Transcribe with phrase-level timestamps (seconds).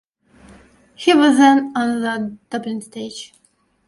[0.95, 3.35] He was then on the Dublin stage.